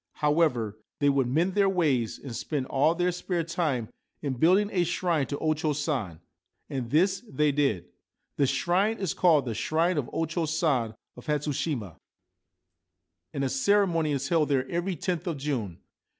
However, 0.13 0.79
they 0.97 1.09
would 1.09 1.27
mend 1.27 1.53
their 1.53 1.69
ways, 1.69 2.17
and 2.17 2.35
spend 2.35 2.65
all 2.65 2.95
their 2.95 3.11
spare 3.11 3.43
time 3.43 3.87
in 4.23 4.33
building 4.33 4.71
a 4.73 4.83
shrine 4.83 5.27
to 5.27 5.37
O 5.37 5.53
Cho 5.53 5.73
San; 5.73 6.19
and 6.71 6.89
this 6.89 7.21
they 7.29 7.51
did. 7.51 7.85
The 8.37 8.47
shrine 8.47 8.97
is 8.97 9.13
called' 9.13 9.45
The 9.45 9.53
Shrine 9.53 9.99
of 9.99 10.09
O 10.11 10.25
Cho 10.25 10.45
San 10.47 10.95
of 11.15 11.27
Hatsushima,' 11.27 11.37
1 11.99 11.99
66 11.99 11.99
Sagami 11.99 11.99
Bay 11.99 13.29
and 13.35 13.43
a 13.43 13.49
ceremony 13.49 14.11
is 14.13 14.29
held 14.29 14.49
there 14.49 14.67
every 14.69 14.95
lothof 14.95 15.37
June. 15.37 15.77